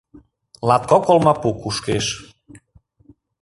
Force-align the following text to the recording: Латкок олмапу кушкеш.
Латкок 0.67 1.03
олмапу 1.13 1.49
кушкеш. 1.61 2.05